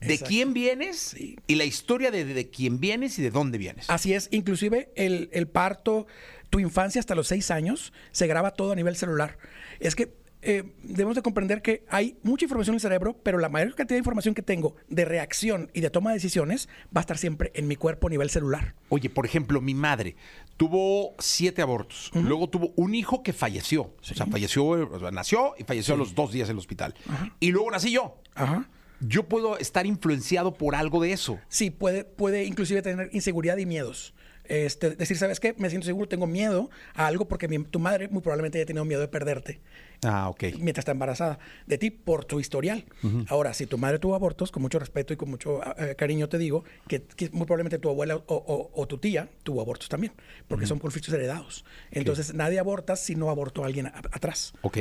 de 0.00 0.18
quién 0.18 0.52
vienes 0.54 0.98
Sí. 0.98 1.36
y 1.46 1.54
la 1.56 1.64
historia 1.64 2.10
de, 2.10 2.24
de 2.24 2.48
quién 2.50 2.80
vienes 2.80 3.18
y 3.18 3.22
de 3.22 3.30
dónde 3.30 3.58
vienes. 3.58 3.88
Así 3.90 4.12
es, 4.14 4.28
inclusive 4.30 4.90
el, 4.96 5.28
el 5.32 5.48
parto, 5.48 6.06
tu 6.50 6.60
infancia 6.60 7.00
hasta 7.00 7.14
los 7.14 7.28
seis 7.28 7.50
años, 7.50 7.92
se 8.12 8.26
graba 8.26 8.52
todo 8.52 8.72
a 8.72 8.76
nivel 8.76 8.96
celular. 8.96 9.38
Es 9.80 9.94
que 9.96 10.14
eh, 10.42 10.62
debemos 10.84 11.16
de 11.16 11.22
comprender 11.22 11.60
que 11.60 11.84
hay 11.88 12.18
mucha 12.22 12.44
información 12.44 12.74
en 12.74 12.76
el 12.76 12.80
cerebro, 12.82 13.16
pero 13.22 13.38
la 13.38 13.48
mayor 13.48 13.74
cantidad 13.74 13.96
de 13.96 14.00
información 14.00 14.32
que 14.34 14.42
tengo 14.42 14.76
de 14.88 15.04
reacción 15.04 15.70
y 15.74 15.80
de 15.80 15.90
toma 15.90 16.10
de 16.10 16.16
decisiones 16.16 16.68
va 16.96 17.00
a 17.00 17.02
estar 17.02 17.18
siempre 17.18 17.50
en 17.54 17.66
mi 17.66 17.74
cuerpo 17.74 18.06
a 18.06 18.10
nivel 18.10 18.30
celular. 18.30 18.74
Oye, 18.90 19.10
por 19.10 19.26
ejemplo, 19.26 19.60
mi 19.60 19.74
madre 19.74 20.14
tuvo 20.56 21.14
siete 21.18 21.62
abortos. 21.62 22.10
Luego 22.14 22.48
tuvo 22.48 22.72
un 22.76 22.94
hijo 22.94 23.22
que 23.24 23.32
falleció. 23.32 23.82
O 24.00 24.02
sea, 24.02 24.26
falleció, 24.26 24.66
o 24.66 25.00
sea, 25.00 25.10
nació 25.10 25.54
y 25.58 25.64
falleció 25.64 25.94
a 25.94 25.96
los 25.96 26.14
dos 26.14 26.30
días 26.32 26.48
en 26.48 26.52
el 26.54 26.58
hospital. 26.58 26.94
Y 27.40 27.50
luego 27.50 27.70
nací 27.72 27.90
yo. 27.90 28.20
Ajá. 28.34 28.68
Yo 29.00 29.24
puedo 29.24 29.58
estar 29.58 29.86
influenciado 29.86 30.54
por 30.54 30.74
algo 30.74 31.02
de 31.02 31.12
eso. 31.12 31.38
Sí, 31.48 31.70
puede, 31.70 32.04
puede 32.04 32.44
inclusive 32.44 32.82
tener 32.82 33.10
inseguridad 33.12 33.56
y 33.58 33.66
miedos. 33.66 34.14
Este, 34.48 34.90
decir, 34.90 35.16
¿sabes 35.16 35.40
qué? 35.40 35.54
Me 35.58 35.68
siento 35.70 35.86
seguro, 35.86 36.08
tengo 36.08 36.26
miedo 36.26 36.70
a 36.94 37.06
algo 37.06 37.26
porque 37.28 37.48
mi- 37.48 37.64
tu 37.64 37.78
madre 37.78 38.08
muy 38.08 38.22
probablemente 38.22 38.58
haya 38.58 38.66
tenido 38.66 38.84
miedo 38.84 39.00
de 39.00 39.08
perderte 39.08 39.60
Ah, 40.04 40.28
ok. 40.28 40.44
mientras 40.58 40.82
está 40.82 40.92
embarazada 40.92 41.38
de 41.66 41.78
ti 41.78 41.90
por 41.90 42.24
tu 42.24 42.38
historial. 42.40 42.84
Ahora, 43.28 43.54
si 43.54 43.66
tu 43.66 43.78
madre 43.78 43.98
tuvo 43.98 44.14
abortos, 44.14 44.50
con 44.52 44.62
mucho 44.62 44.78
respeto 44.78 45.12
y 45.12 45.16
con 45.16 45.30
mucho 45.30 45.60
eh, 45.78 45.94
cariño 45.96 46.28
te 46.28 46.38
digo 46.38 46.64
que, 46.88 47.02
que 47.02 47.30
muy 47.30 47.46
probablemente 47.46 47.78
tu 47.78 47.88
abuela 47.88 48.16
o, 48.16 48.22
o- 48.26 48.70
o 48.74 48.86
tu 48.86 48.98
tía 48.98 49.28
tuvo 49.42 49.60
abortos 49.60 49.88
también, 49.88 50.12
porque 50.48 50.66
son 50.66 50.78
conflictos 50.78 51.12
heredados. 51.14 51.64
Entonces, 51.90 52.34
nadie 52.34 52.58
aborta 52.58 52.96
si 52.96 53.14
no 53.16 53.30
abortó 53.30 53.62
a 53.62 53.66
alguien 53.66 53.86
a- 53.86 54.02
atrás. 54.12 54.52
Ok. 54.62 54.78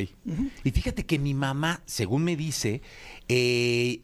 Y 0.64 0.72
fíjate 0.72 1.06
que 1.06 1.18
mi 1.20 1.34
mamá, 1.34 1.82
según 1.86 2.24
me 2.24 2.36
dice, 2.36 2.82
eh, 3.28 4.02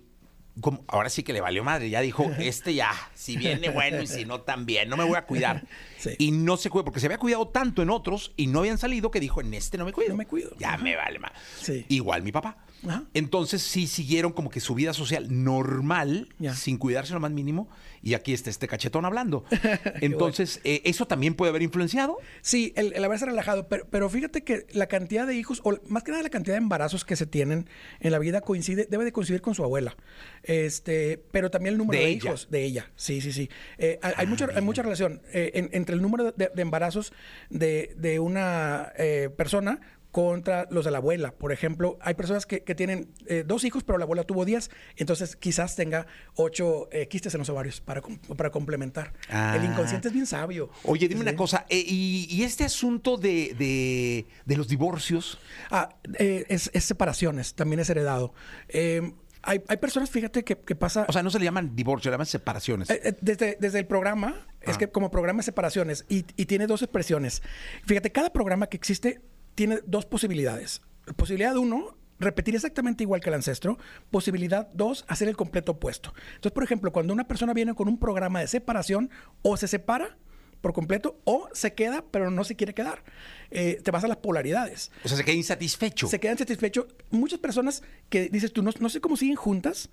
como- 0.60 0.84
ahora 0.88 1.10
sí 1.10 1.24
que 1.24 1.34
le 1.34 1.42
valió 1.42 1.64
madre. 1.64 1.90
Ya 1.90 2.02
dijo, 2.02 2.30
este 2.40 2.74
ya, 2.74 2.92
si 3.14 3.38
viene 3.38 3.70
bueno 3.70 4.02
y 4.02 4.08
si 4.08 4.26
no 4.26 4.42
también, 4.42 4.90
no 4.90 4.98
me 4.98 5.04
voy 5.04 5.16
a 5.18 5.26
cuidar. 5.26 5.64
Sí. 5.98 6.12
Y 6.18 6.32
no 6.32 6.58
se 6.58 6.70
cuida, 6.70 6.84
porque 6.84 7.00
se 7.00 7.06
había 7.06 7.18
cuidado 7.20 7.48
tanto 7.48 7.82
en 7.82 7.90
otros 7.90 8.34
y 8.36 8.48
no 8.48 8.60
habían 8.60 8.78
salido 8.78 9.12
que 9.12 9.20
dijo, 9.20 9.40
en 9.42 9.54
este 9.54 9.78
no 9.78 9.86
me 9.86 9.94
cuido. 9.94 10.10
No 10.10 10.18
me 10.18 10.26
cuido. 10.28 10.52
Ya 10.58 10.78
me 10.78 10.96
vale 10.96 11.20
más. 11.20 11.32
Sí. 11.62 11.86
Igual 11.90 12.24
mi 12.24 12.32
papá. 12.32 12.58
Ajá. 12.88 13.04
Entonces 13.14 13.62
sí 13.62 13.88
siguieron 13.88 14.32
como 14.32 14.50
que 14.50 14.60
su 14.60 14.74
vida 14.76 14.94
social 14.94 15.28
normal, 15.44 16.30
Ya. 16.40 16.56
sin 16.56 16.78
cuidarse 16.78 17.14
lo 17.14 17.20
más 17.20 17.32
mínimo. 17.32 17.70
Y 18.04 18.16
aquí 18.16 18.34
está 18.34 18.50
este 18.50 18.68
cachetón 18.68 19.06
hablando. 19.06 19.44
Entonces, 20.02 20.60
eh, 20.64 20.82
¿eso 20.86 21.06
también 21.06 21.36
puede 21.36 21.50
haber 21.52 21.62
influenciado? 21.62 22.18
Sí, 22.42 22.74
el, 22.76 22.94
el 22.94 23.04
haberse 23.04 23.26
relajado, 23.28 23.68
pero, 23.68 23.86
pero 23.90 24.10
fíjate 24.10 24.44
que 24.44 24.66
la 24.72 24.88
cantidad 24.88 25.28
de 25.28 25.36
hijos, 25.36 25.62
o 25.64 25.78
más 25.88 26.02
que 26.04 26.12
nada 26.12 26.24
la 26.24 26.30
cantidad 26.30 26.56
de 26.56 26.62
embarazos 26.64 27.06
que 27.06 27.16
se 27.16 27.28
tienen 27.28 27.70
en 28.00 28.12
la 28.12 28.18
vida 28.18 28.42
coincide, 28.42 28.88
debe 28.90 29.06
de 29.06 29.12
coincidir 29.12 29.42
con 29.42 29.54
su 29.54 29.64
abuela. 29.64 29.96
Este, 30.44 31.24
pero 31.32 31.52
también 31.52 31.74
el 31.74 31.78
número 31.78 32.00
De 32.00 32.06
de, 32.06 32.12
ella. 32.12 32.30
hijos 32.30 32.48
de 32.50 32.64
ella. 32.64 32.92
Sí, 32.96 33.22
sí, 33.22 33.32
sí. 33.32 33.50
Eh, 33.78 34.00
hay, 34.02 34.14
hay 34.18 34.28
mucha, 34.28 34.48
hay 34.56 34.62
mucha 34.62 34.82
relación 34.82 35.22
eh, 35.34 35.52
en- 35.54 35.70
entre 35.74 35.94
el 35.96 36.02
número 36.02 36.32
de, 36.32 36.50
de 36.54 36.62
embarazos 36.62 37.14
de, 37.50 37.94
de 37.98 38.20
una 38.20 38.92
persona 39.38 39.80
contra 40.12 40.68
los 40.70 40.86
de 40.86 40.92
la 40.92 40.98
abuela. 40.98 41.32
Por 41.32 41.52
ejemplo, 41.52 41.98
hay 42.02 42.14
personas 42.16 42.46
que, 42.46 42.64
que 42.64 42.76
tienen 42.76 43.12
eh, 43.28 43.44
dos 43.48 43.64
hijos, 43.64 43.84
pero 43.84 43.98
la 43.98 44.04
abuela 44.04 44.24
tuvo 44.24 44.44
diez, 44.46 44.70
entonces 44.98 45.36
quizás 45.36 45.76
tenga 45.76 46.06
ocho 46.36 46.90
eh, 46.92 47.08
quistes 47.08 47.34
en 47.34 47.40
los 47.40 47.50
ovarios 47.50 47.80
para, 47.82 48.02
para 48.36 48.50
complementar. 48.50 49.14
Ah. 49.30 49.56
El 49.58 49.64
inconsciente 49.64 50.10
es 50.10 50.14
bien 50.14 50.26
sabio. 50.26 50.70
Oye, 50.84 51.08
dime 51.08 51.22
Sí. 51.22 51.28
una 51.30 51.36
cosa, 51.38 51.66
eh, 51.70 51.84
y, 51.86 52.28
y 52.30 52.44
este 52.44 52.64
asunto 52.64 53.18
de, 53.18 53.56
de- 53.58 54.26
de 54.46 54.58
los 54.58 54.68
divorcios, 54.68 55.38
Ah, 55.70 55.90
es, 56.18 56.70
es 56.74 56.84
separaciones, 56.84 57.54
también 57.54 57.80
es 57.80 57.90
heredado. 57.90 58.34
Eh, 58.68 59.14
hay, 59.44 59.62
hay 59.68 59.78
personas, 59.78 60.10
fíjate, 60.12 60.44
que, 60.44 60.56
que 60.58 60.76
pasa... 60.76 61.06
o 61.08 61.12
sea, 61.14 61.24
no 61.24 61.30
se 61.32 61.40
le 61.40 61.46
llaman 61.46 61.76
divorcio, 61.76 62.12
le 62.12 62.14
llaman 62.16 62.28
separaciones. 62.28 62.90
Desde, 63.22 63.58
desde 63.60 63.80
el 63.80 63.88
programa, 63.88 64.46
es 64.62 64.76
Ah. 64.76 64.78
que 64.80 64.90
como 64.92 65.10
programa 65.10 65.38
de 65.40 65.44
separaciones, 65.44 66.06
y, 66.10 66.26
y 66.36 66.46
tiene 66.46 66.68
dos 66.68 66.82
expresiones. 66.84 67.42
Fíjate, 67.88 68.12
cada 68.12 68.32
programa 68.32 68.68
que 68.68 68.78
existe 68.78 69.22
tiene 69.56 69.80
dos 69.86 70.06
posibilidades. 70.06 70.82
Posibilidad 71.16 71.56
uno, 71.58 71.98
repetir 72.20 72.56
exactamente 72.56 73.04
igual 73.04 73.22
que 73.22 73.30
el 73.30 73.36
ancestro. 73.36 73.78
Posibilidad 74.10 74.70
dos, 74.74 75.06
hacer 75.08 75.28
el 75.28 75.36
completo 75.36 75.74
opuesto. 75.74 76.14
Entonces, 76.36 76.52
por 76.52 76.64
ejemplo, 76.64 76.92
cuando 76.92 77.14
una 77.14 77.28
persona 77.28 77.54
viene 77.54 77.74
con 77.74 77.88
un 77.88 78.00
programa 78.00 78.40
de 78.40 78.48
separación, 78.48 79.10
o 79.42 79.58
se 79.58 79.68
separa 79.68 80.18
por 80.62 80.74
completo, 80.74 81.20
o 81.24 81.50
se 81.54 81.74
queda, 81.74 82.06
pero 82.12 82.30
no 82.30 82.44
se 82.44 82.56
quiere 82.56 82.76
quedar. 82.76 83.04
Eh, 83.50 83.82
te 83.84 83.90
vas 83.90 84.04
a 84.04 84.08
las 84.08 84.18
polaridades 84.18 84.92
o 85.04 85.08
sea, 85.08 85.18
se 85.18 85.26
queda 85.26 85.36
insatisfecho. 85.36 86.08
se 86.08 86.20
quedan 86.20 86.38
satisfechos. 86.38 86.86
Muchas 87.10 87.40
personas 87.40 87.82
que 88.10 88.30
dices 88.30 88.54
tú, 88.54 88.62
no, 88.62 88.70
no 88.80 88.90
sé 88.90 89.02
cómo 89.02 89.18
siguen 89.18 89.36
juntas, 89.36 89.90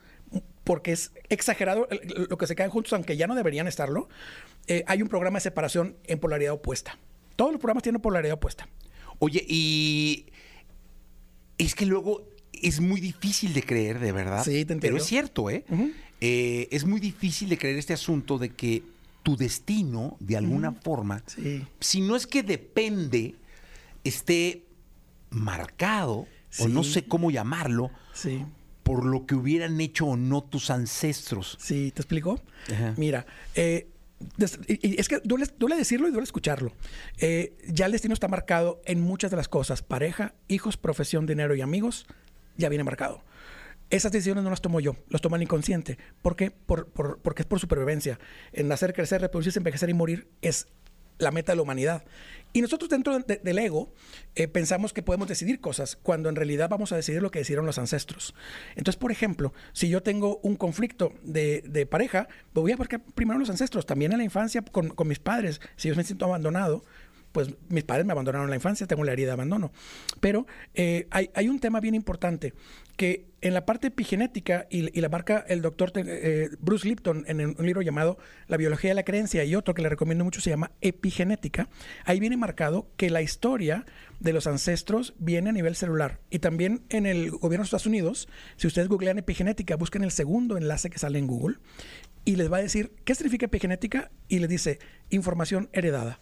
porque 0.64 0.92
es 0.92 1.12
exagerado 1.30 1.88
lo 2.28 2.36
que 2.36 2.46
se 2.46 2.54
quedan 2.54 2.70
juntos, 2.70 2.92
aunque 2.92 3.16
ya 3.16 3.26
no 3.26 3.34
deberían 3.34 3.66
estarlo. 3.66 4.10
Eh, 4.66 4.84
hay 4.86 5.00
un 5.00 5.08
programa 5.08 5.38
de 5.38 5.42
separación 5.42 5.96
en 6.04 6.18
polaridad 6.18 6.52
opuesta. 6.52 6.98
Todos 7.36 7.52
los 7.52 7.60
programas 7.60 7.82
tienen 7.82 8.02
polaridad 8.02 8.34
opuesta. 8.34 8.68
Oye, 9.18 9.44
y 9.48 10.26
es 11.58 11.74
que 11.74 11.86
luego 11.86 12.22
es 12.52 12.80
muy 12.80 13.00
difícil 13.00 13.52
de 13.54 13.62
creer, 13.62 13.98
de 13.98 14.12
verdad. 14.12 14.44
Sí, 14.44 14.50
te 14.52 14.66
Pero 14.66 14.74
entiendo. 14.74 14.96
es 14.98 15.04
cierto, 15.06 15.50
¿eh? 15.50 15.64
Eh, 16.20 16.68
Es 16.70 16.84
muy 16.84 17.00
difícil 17.00 17.48
de 17.48 17.58
creer 17.58 17.76
este 17.78 17.92
asunto 17.92 18.38
de 18.38 18.50
que 18.50 18.82
tu 19.22 19.36
destino, 19.36 20.16
de 20.20 20.36
alguna 20.36 20.72
forma, 20.72 21.22
Sí. 21.26 21.64
si 21.80 22.00
no 22.00 22.16
es 22.16 22.26
que 22.26 22.42
depende, 22.42 23.34
esté 24.04 24.62
marcado, 25.30 26.26
o 26.60 26.68
no 26.68 26.82
sé 26.82 27.04
cómo 27.04 27.30
llamarlo, 27.30 27.90
Sí. 28.14 28.44
por 28.82 29.04
lo 29.04 29.26
que 29.26 29.34
hubieran 29.34 29.80
hecho 29.80 30.06
o 30.06 30.16
no 30.16 30.42
tus 30.42 30.70
ancestros. 30.70 31.58
Sí, 31.60 31.92
¿te 31.94 32.00
explico? 32.02 32.40
Ajá. 32.72 32.94
Mira, 32.96 33.26
eh, 33.54 33.86
es 34.38 35.08
que 35.08 35.20
duele, 35.24 35.76
decirlo 35.76 36.08
y 36.08 36.10
duele 36.10 36.24
escucharlo. 36.24 36.72
Eh, 37.18 37.56
ya 37.68 37.86
el 37.86 37.92
destino 37.92 38.14
está 38.14 38.28
marcado 38.28 38.80
en 38.84 39.00
muchas 39.00 39.30
de 39.30 39.36
las 39.36 39.48
cosas. 39.48 39.82
Pareja, 39.82 40.34
hijos, 40.48 40.76
profesión, 40.76 41.26
dinero 41.26 41.54
y 41.54 41.60
amigos, 41.60 42.06
ya 42.56 42.68
viene 42.68 42.84
marcado. 42.84 43.22
Esas 43.90 44.12
decisiones 44.12 44.44
no 44.44 44.50
las 44.50 44.60
tomo 44.60 44.80
yo, 44.80 44.96
las 45.08 45.22
toma 45.22 45.38
el 45.38 45.44
inconsciente. 45.44 45.96
¿Por 46.20 46.36
qué? 46.36 46.50
Por- 46.50 46.88
por- 46.88 47.20
porque 47.20 47.42
es 47.42 47.46
por 47.46 47.58
supervivencia. 47.58 48.18
En 48.52 48.68
nacer, 48.68 48.92
crecer, 48.92 49.20
reproducirse, 49.22 49.60
envejecer 49.60 49.88
y 49.88 49.94
morir 49.94 50.28
es 50.42 50.68
la 51.18 51.30
meta 51.30 51.52
de 51.52 51.56
la 51.56 51.62
humanidad. 51.62 52.04
Y 52.52 52.62
nosotros 52.62 52.88
dentro 52.88 53.18
de- 53.18 53.36
del 53.36 53.58
ego 53.58 53.92
eh, 54.34 54.48
pensamos 54.48 54.92
que 54.92 55.02
podemos 55.02 55.28
decidir 55.28 55.60
cosas 55.60 55.96
cuando 55.96 56.28
en 56.30 56.36
realidad 56.36 56.68
vamos 56.70 56.92
a 56.92 56.96
decidir 56.96 57.20
lo 57.20 57.30
que 57.30 57.40
decidieron 57.40 57.66
los 57.66 57.78
ancestros. 57.78 58.34
Entonces, 58.74 58.98
por 58.98 59.12
ejemplo, 59.12 59.52
si 59.72 59.88
yo 59.90 60.02
tengo 60.02 60.38
un 60.42 60.56
conflicto 60.56 61.12
de, 61.22 61.62
de 61.66 61.84
pareja, 61.84 62.28
voy 62.54 62.72
a 62.72 62.76
buscar 62.76 63.02
primero 63.14 63.38
los 63.38 63.50
ancestros. 63.50 63.84
También 63.84 64.12
en 64.12 64.18
la 64.18 64.24
infancia 64.24 64.62
con, 64.62 64.88
con 64.88 65.08
mis 65.08 65.18
padres, 65.18 65.60
si 65.76 65.88
yo 65.88 65.94
me 65.96 66.04
siento 66.04 66.24
abandonado, 66.24 66.84
pues 67.32 67.54
mis 67.68 67.84
padres 67.84 68.06
me 68.06 68.12
abandonaron 68.12 68.46
en 68.46 68.50
la 68.50 68.56
infancia, 68.56 68.86
tengo 68.86 69.04
la 69.04 69.12
herida 69.12 69.28
de 69.28 69.32
abandono. 69.32 69.72
Pero 70.20 70.46
eh, 70.74 71.06
hay, 71.10 71.30
hay 71.34 71.48
un 71.48 71.60
tema 71.60 71.80
bien 71.80 71.94
importante 71.94 72.54
que 72.96 73.28
en 73.40 73.54
la 73.54 73.64
parte 73.64 73.86
epigenética 73.86 74.66
y, 74.70 75.00
la 75.00 75.08
marca 75.08 75.44
el 75.46 75.62
doctor 75.62 75.92
eh, 75.94 76.50
Bruce 76.58 76.88
Lipton 76.88 77.24
en 77.28 77.40
un 77.40 77.64
libro 77.64 77.80
llamado 77.80 78.18
La 78.48 78.56
biología 78.56 78.90
de 78.90 78.96
la 78.96 79.04
creencia 79.04 79.44
y 79.44 79.54
otro 79.54 79.72
que 79.74 79.82
le 79.82 79.88
recomiendo 79.88 80.24
mucho 80.24 80.40
se 80.40 80.50
llama 80.50 80.72
epigenética, 80.80 81.68
ahí 82.04 82.18
viene 82.18 82.36
marcado 82.36 82.90
que 82.96 83.10
la 83.10 83.22
historia 83.22 83.86
de 84.18 84.32
los 84.32 84.48
ancestros 84.48 85.14
viene 85.18 85.50
a 85.50 85.52
nivel 85.52 85.76
celular. 85.76 86.18
Y 86.30 86.40
también 86.40 86.82
en 86.88 87.06
el 87.06 87.30
gobierno 87.30 87.62
de 87.62 87.66
Estados 87.66 87.86
Unidos, 87.86 88.28
si 88.56 88.66
ustedes 88.66 88.88
googlean 88.88 89.18
epigenética, 89.18 89.76
busquen 89.76 90.02
el 90.02 90.10
segundo 90.10 90.56
enlace 90.56 90.90
que 90.90 90.98
sale 90.98 91.20
en 91.20 91.28
Google 91.28 91.58
y 92.24 92.34
les 92.34 92.52
va 92.52 92.56
a 92.56 92.62
decir 92.62 92.92
qué 93.04 93.14
significa 93.14 93.46
epigenética 93.46 94.10
y 94.26 94.40
les 94.40 94.48
dice 94.48 94.80
información 95.10 95.68
heredada. 95.72 96.18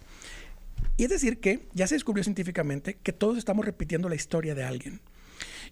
Y 0.96 1.04
es 1.04 1.10
decir 1.10 1.40
que 1.40 1.68
ya 1.74 1.86
se 1.86 1.94
descubrió 1.94 2.24
científicamente 2.24 2.94
que 3.02 3.12
todos 3.12 3.36
estamos 3.38 3.64
repitiendo 3.64 4.08
la 4.08 4.14
historia 4.14 4.54
de 4.54 4.64
alguien. 4.64 5.00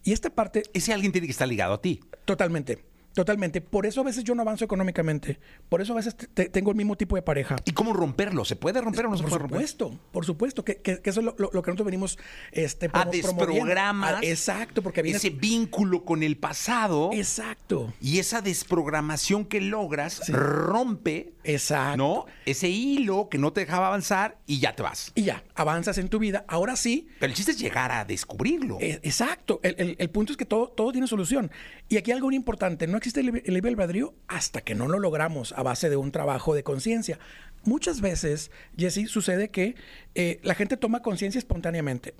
Y 0.02 0.12
esta 0.12 0.30
parte, 0.30 0.62
Ese 0.74 0.92
alguien 0.92 1.12
tiene 1.12 1.26
que 1.26 1.32
estar 1.32 1.48
ligado 1.48 1.74
a 1.74 1.80
ti. 1.80 2.00
totalmente, 2.26 2.84
totalmente. 3.14 3.60
Por 3.62 3.86
eso 3.86 4.02
a 4.02 4.04
veces 4.04 4.22
yo 4.24 4.34
no 4.34 4.42
avanzo 4.42 4.64
económicamente. 4.66 5.38
Por 5.70 5.80
eso 5.80 5.94
a 5.94 5.96
veces 5.96 6.14
te- 6.16 6.26
te- 6.26 6.48
tengo 6.50 6.70
el 6.72 6.76
mismo 6.76 6.96
tipo 6.96 7.16
de 7.16 7.22
pareja. 7.22 7.56
¿Y 7.64 7.72
cómo 7.72 7.94
romperlo? 7.94 8.44
¿Se 8.44 8.56
puede 8.56 8.82
romper 8.82 9.06
o 9.06 9.10
no 9.10 9.16
se 9.16 9.22
por 9.22 9.30
puede 9.30 9.42
romper? 9.42 9.66
supuesto, 9.68 9.98
por 10.12 10.26
supuesto, 10.26 10.64
que, 10.64 10.76
que- 10.82 11.00
que 11.00 11.08
eso 11.10 11.20
es 11.20 11.24
lo, 11.26 11.34
lo- 11.38 11.50
lo 11.54 11.62
que 11.62 11.70
nosotros 11.70 11.86
venimos 11.86 12.18
este, 12.52 12.90
promoviendo. 12.90 13.28
desprogramas. 13.28 14.14
Ah, 14.16 14.20
exacto, 14.22 14.82
porque 14.82 15.00
viene... 15.00 15.16
Ese 15.16 15.30
vínculo 15.30 16.04
con 16.04 16.22
el 16.22 16.36
pasado. 16.36 17.10
Exacto, 17.14 17.94
Y 18.00 18.18
esa 18.18 18.42
desprogramación 18.42 19.46
que 19.46 19.60
logras 19.62 20.20
Sí. 20.26 20.32
rompe, 20.32 21.32
exacto. 21.44 21.96
¿no? 21.96 22.26
Ese 22.46 22.68
hilo 22.68 23.28
que 23.30 23.38
no 23.38 23.52
te 23.52 23.60
dejaba 23.60 23.86
avanzar 23.88 24.38
y 24.46 24.58
ya 24.60 24.74
te 24.74 24.82
vas. 24.82 25.12
Y 25.14 25.22
ya, 25.24 25.44
avanzas 25.54 25.98
en 25.98 26.08
tu 26.08 26.18
vida. 26.18 26.44
Ahora 26.48 26.76
sí, 26.76 27.06
Pero 27.20 27.30
el 27.30 27.36
chiste 27.36 27.52
es 27.52 27.58
llegar 27.58 27.92
a 27.92 28.04
descubrirlo. 28.04 28.78
Eh, 28.80 29.00
Exacto. 29.02 29.60
El, 29.62 29.74
el- 29.78 29.96
el 29.98 30.10
punto 30.10 30.32
es 30.32 30.36
que 30.36 30.44
todo, 30.44 30.68
todo 30.68 30.92
tiene 30.92 31.06
solución. 31.06 31.50
Y 31.88 31.96
aquí 31.96 32.12
algo 32.12 32.26
muy 32.28 32.36
importante, 32.36 32.86
no 32.86 32.96
existe 32.96 33.20
el, 33.20 33.26
libre- 33.26 33.42
el 33.46 33.54
libre 33.54 33.70
albedrío 33.70 34.14
hasta 34.28 34.60
que 34.62 34.74
no 34.74 34.88
lo 34.88 34.98
logramos 34.98 35.52
a 35.52 35.62
base 35.62 35.90
de 35.90 35.96
un 35.96 36.10
trabajo 36.12 36.54
de 36.54 36.62
conciencia. 36.62 37.18
Muchas 37.64 38.00
veces, 38.00 38.50
Jesse, 38.76 39.08
sucede 39.08 39.50
que 39.50 39.74
eh, 40.14 40.38
la 40.42 40.54
gente 40.54 40.76
toma 40.76 41.00
conciencia 41.00 41.38
espontáneamente. 41.38 42.14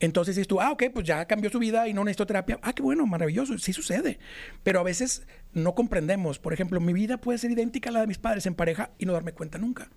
Entonces 0.00 0.34
dices 0.34 0.48
tú, 0.48 0.60
ah, 0.60 0.72
ok, 0.72 0.84
pues 0.92 1.06
ya 1.06 1.24
cambió 1.26 1.50
su 1.50 1.58
vida 1.58 1.86
y 1.86 1.92
no 1.94 2.02
necesito 2.04 2.26
terapia. 2.26 2.58
Ah, 2.62 2.72
qué 2.72 2.82
bueno, 2.82 3.06
maravilloso, 3.06 3.56
sí 3.58 3.72
sucede. 3.72 4.18
Pero 4.62 4.80
a 4.80 4.82
veces 4.82 5.26
no 5.52 5.74
comprendemos. 5.74 6.38
Por 6.38 6.52
ejemplo, 6.52 6.80
mi 6.80 6.92
vida 6.92 7.18
puede 7.18 7.38
ser 7.38 7.50
idéntica 7.50 7.90
a 7.90 7.92
la 7.92 8.00
de 8.00 8.06
mis 8.06 8.18
padres 8.18 8.46
en 8.46 8.54
pareja 8.54 8.90
y 8.98 9.06
no 9.06 9.12
darme 9.12 9.32
cuenta 9.32 9.58
nunca 9.58 9.88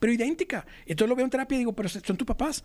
pero 0.00 0.12
idéntica. 0.12 0.66
Entonces 0.84 1.08
lo 1.08 1.16
veo 1.16 1.24
en 1.24 1.30
terapia 1.30 1.54
y 1.54 1.60
digo, 1.60 1.72
pero 1.72 1.88
son 1.88 2.16
tus 2.18 2.26
papás. 2.26 2.62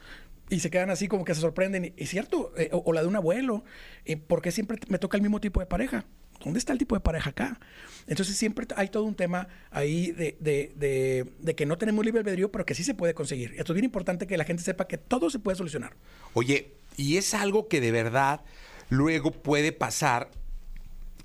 Y 0.49 0.59
se 0.59 0.69
quedan 0.69 0.89
así 0.89 1.07
como 1.07 1.23
que 1.23 1.33
se 1.33 1.39
sorprenden. 1.39 1.93
Es 1.95 2.09
cierto, 2.09 2.51
eh, 2.57 2.69
o, 2.73 2.79
o 2.85 2.91
la 2.91 3.01
de 3.01 3.07
un 3.07 3.15
abuelo. 3.15 3.63
Eh, 4.03 4.17
¿Por 4.17 4.41
qué 4.41 4.51
siempre 4.51 4.77
me 4.89 4.97
toca 4.99 5.15
el 5.15 5.21
mismo 5.21 5.39
tipo 5.39 5.61
de 5.61 5.65
pareja? 5.65 6.03
¿Dónde 6.43 6.59
está 6.59 6.73
el 6.73 6.79
tipo 6.79 6.95
de 6.95 7.01
pareja 7.01 7.29
acá? 7.29 7.59
Entonces 8.07 8.35
siempre 8.35 8.65
hay 8.75 8.89
todo 8.89 9.03
un 9.05 9.15
tema 9.15 9.47
ahí 9.71 10.11
de, 10.11 10.35
de- 10.41 10.73
de- 10.75 11.31
de 11.39 11.55
que 11.55 11.65
no 11.65 11.77
tenemos 11.77 12.03
libre 12.03 12.19
albedrío, 12.19 12.51
pero 12.51 12.65
que 12.65 12.75
sí 12.75 12.83
se 12.83 12.93
puede 12.95 13.13
conseguir. 13.13 13.51
Esto 13.57 13.71
es 13.71 13.75
bien 13.75 13.85
importante 13.85 14.27
que 14.27 14.35
la 14.35 14.43
gente 14.43 14.61
sepa 14.63 14.87
que 14.87 14.97
todo 14.97 15.29
se 15.29 15.39
puede 15.39 15.55
solucionar. 15.55 15.93
Oye, 16.33 16.73
y 16.99 17.17
es 17.17 17.33
algo 17.33 17.67
que 17.67 17.79
de 17.81 17.91
verdad 17.91 18.41
luego 18.89 19.31
puede 19.31 19.71
pasar 19.71 20.29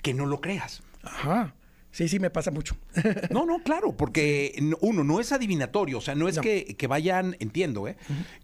que 0.02 0.14
no 0.14 0.26
lo 0.26 0.40
creas. 0.40 0.82
Ajá. 1.02 1.54
Sí, 1.90 2.08
sí, 2.08 2.18
me 2.18 2.28
pasa 2.28 2.50
mucho. 2.50 2.76
No, 3.30 3.46
no, 3.46 3.62
claro, 3.64 3.92
porque 3.96 4.54
no- 4.60 4.76
uno 4.80 5.04
no 5.04 5.20
es 5.20 5.30
adivinatorio, 5.32 5.98
o 5.98 6.00
sea, 6.00 6.14
no 6.14 6.28
es 6.28 6.36
No. 6.36 6.42
Que, 6.42 6.74
que 6.76 6.86
vayan, 6.88 7.36
entiendo, 7.38 7.86
¿eh? 7.86 7.96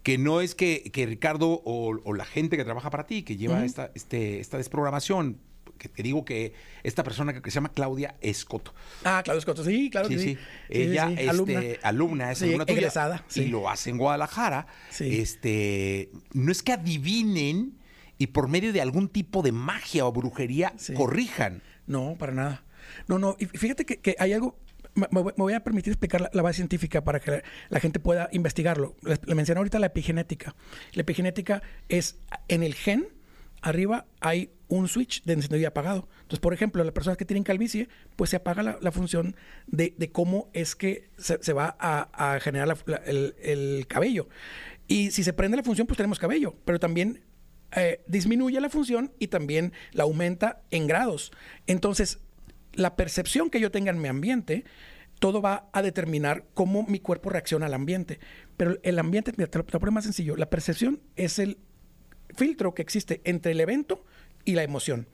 Que 0.03 0.17
no 0.17 0.39
es 0.41 0.55
que, 0.55 0.89
que 0.93 1.05
Ricardo 1.05 1.61
o, 1.65 1.99
o 2.03 2.13
la 2.13 2.23
gente 2.25 2.55
que 2.57 2.63
trabaja 2.63 2.89
para 2.89 3.05
ti, 3.07 3.23
que 3.23 3.35
lleva 3.35 3.65
esta, 3.65 3.91
este, 3.93 4.39
esta 4.39 4.57
desprogramación, 4.57 5.37
que 5.81 5.89
te 5.89 6.03
digo 6.03 6.23
que 6.23 6.53
esta 6.83 7.03
persona 7.03 7.33
que, 7.33 7.41
que 7.41 7.49
se 7.49 7.55
llama 7.55 7.71
Claudia 7.73 8.15
Escoto. 8.21 8.73
ah, 9.03 9.21
Claudio 9.23 9.39
Escoto, 9.39 9.63
sí, 9.63 9.89
claro 9.89 10.07
Sí, 10.07 10.13
que 10.15 10.21
sí. 10.21 10.37
Ella, 10.69 11.07
sí, 11.07 11.13
este, 11.13 11.29
alumna. 11.29 11.61
alumna, 11.81 12.31
es 12.31 12.41
alumna 12.43 12.65
tuya, 12.65 12.77
egresada, 12.79 13.25
Y 13.35 13.45
lo 13.45 13.67
hace 13.69 13.89
en 13.89 13.97
Guadalajara. 13.97 14.67
Este, 14.99 16.09
no 16.33 16.51
es 16.51 16.61
que 16.63 16.73
adivinen 16.73 17.77
y 18.17 18.27
por 18.27 18.47
medio 18.47 18.71
de 18.73 18.81
algún 18.81 19.09
tipo 19.09 19.41
de 19.41 19.51
magia 19.51 20.05
o 20.05 20.11
brujería 20.11 20.73
corrijan. 20.95 21.63
No, 21.87 22.15
para 22.17 22.31
nada. 22.33 22.63
No, 23.07 23.17
no, 23.19 23.35
y 23.39 23.45
fíjate 23.45 23.85
que, 23.85 23.97
que 23.97 24.15
hay 24.19 24.33
algo, 24.33 24.59
me, 24.95 25.07
voy- 25.11 25.53
a 25.53 25.63
permitir 25.63 25.91
explicar 25.93 26.21
la, 26.21 26.29
la 26.33 26.41
base 26.41 26.57
científica 26.57 27.03
para 27.03 27.19
que 27.19 27.31
la, 27.31 27.43
la 27.69 27.79
gente 27.79 27.99
pueda 27.99 28.29
investigarlo. 28.31 28.95
Le 29.25 29.35
mencioné 29.35 29.59
ahorita 29.59 29.79
la 29.79 29.87
epigenética. 29.87 30.55
La 30.93 31.01
epigenética 31.01 31.61
es 31.89 32.17
en 32.47 32.63
el 32.63 32.75
gen, 32.75 33.07
arriba 33.61 34.05
hay 34.19 34.51
un 34.67 34.87
switch 34.87 35.23
de 35.23 35.33
encendido 35.33 35.61
y 35.61 35.65
apagado. 35.65 36.07
Entonces, 36.21 36.39
por 36.39 36.53
ejemplo, 36.53 36.83
las 36.83 36.93
personas 36.93 37.17
que 37.17 37.25
tienen 37.25 37.43
calvicie, 37.43 37.89
pues 38.15 38.29
se 38.29 38.37
apaga 38.37 38.77
la, 38.79 38.91
función 38.91 39.35
de, 39.67 39.93
de 39.97 40.11
cómo 40.11 40.49
es 40.53 40.75
que 40.75 41.09
se, 41.17 41.53
va 41.53 41.75
a, 41.79 42.39
generar 42.39 42.77
el, 43.05 43.35
el 43.41 43.85
cabello. 43.87 44.29
Y 44.87 45.11
si 45.11 45.23
se 45.23 45.33
prende 45.33 45.57
la 45.57 45.63
función, 45.63 45.87
pues 45.87 45.97
tenemos 45.97 46.19
cabello, 46.19 46.55
pero 46.65 46.79
también 46.79 47.21
eh, 47.73 48.01
disminuye 48.07 48.59
la 48.59 48.69
función 48.69 49.13
y 49.17 49.27
también 49.27 49.71
la 49.93 50.03
aumenta 50.03 50.61
en 50.71 50.87
grados. 50.87 51.31
Entonces, 51.67 52.19
la 52.73 52.95
percepción 52.95 53.49
que 53.49 53.61
yo 53.61 53.71
tenga 53.71 53.91
en 53.91 54.01
mi 54.01 54.09
ambiente, 54.09 54.65
todo 55.19 55.41
va 55.41 55.69
a 55.71 55.81
determinar 55.81 56.45
cómo 56.53 56.83
mi 56.83 56.99
cuerpo 56.99 57.29
reacciona 57.29 57.67
al 57.67 57.73
ambiente. 57.73 58.19
Pero 58.57 58.77
el 58.83 58.99
ambiente, 58.99 59.33
mira, 59.37 59.49
te 59.49 59.57
lo, 59.59 59.63
te 59.63 59.79
lo 59.79 59.91
más 59.91 60.03
sencillo, 60.03 60.35
la 60.35 60.49
percepción 60.49 61.01
es 61.15 61.39
el 61.39 61.57
filtro 62.35 62.73
que 62.73 62.81
existe 62.81 63.21
entre 63.23 63.51
el 63.51 63.59
evento 63.59 64.03
y 64.45 64.53
la 64.53 64.63
emoción. 64.63 65.07